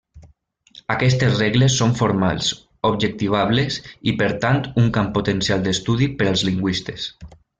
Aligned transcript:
Aquestes 0.93 1.33
regles 1.41 1.75
són 1.81 1.91
formals, 1.99 2.47
objectivables, 2.91 3.77
i 4.13 4.15
per 4.23 4.31
tant 4.47 4.59
un 4.85 4.89
camp 4.97 5.13
potencial 5.19 5.65
d'estudi 5.69 6.09
per 6.23 6.31
als 6.33 6.47
lingüistes. 6.51 7.09